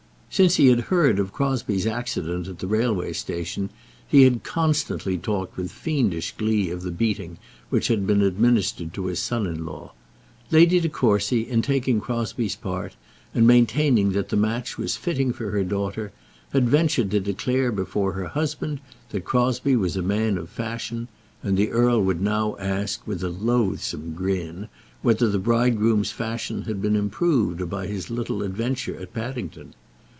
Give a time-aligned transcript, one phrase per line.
[0.33, 3.69] Since he had heard of Crosbie's accident at the railway station,
[4.07, 7.37] he had constantly talked with fiendish glee of the beating
[7.69, 9.91] which had been administered to his son in law.
[10.49, 12.95] Lady De Courcy in taking Crosbie's part,
[13.35, 16.13] and maintaining that the match was fitting for her daughter,
[16.53, 18.79] had ventured to declare before her husband
[19.09, 21.09] that Crosbie was a man of fashion,
[21.43, 24.69] and the earl would now ask, with a loathsome grin,
[25.01, 29.73] whether the bridegroom's fashion had been improved by his little adventure at Paddington.